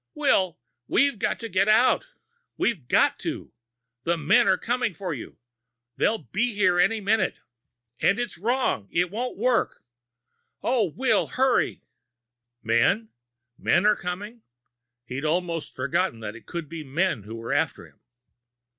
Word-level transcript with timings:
"Will, 0.15 0.57
we've 0.87 1.19
got 1.19 1.39
to 1.41 1.47
get 1.47 1.67
out. 1.67 2.07
We've 2.57 2.87
got 2.87 3.19
to. 3.19 3.53
The 4.03 4.17
men 4.17 4.47
are 4.47 4.57
coming 4.57 4.95
for 4.95 5.13
you. 5.13 5.37
They'll 5.95 6.17
be 6.17 6.55
here 6.55 6.79
any 6.79 6.99
minute. 6.99 7.35
And 8.01 8.17
it's 8.17 8.39
wrong 8.39 8.87
it 8.89 9.11
won't 9.11 9.37
work! 9.37 9.83
Oh, 10.63 10.85
Will, 10.95 11.27
hurry!" 11.27 11.83
"Men? 12.63 13.09
Men 13.59 13.85
are 13.85 13.95
coming?" 13.95 14.41
He'd 15.05 15.23
almost 15.23 15.71
forgotten 15.71 16.19
that 16.21 16.35
it 16.35 16.47
could 16.47 16.67
be 16.67 16.83
men 16.83 17.21
who 17.21 17.35
were 17.35 17.53
after 17.53 17.85
him. 17.85 17.99